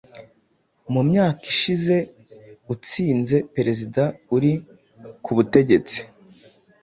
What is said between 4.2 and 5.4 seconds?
uri ku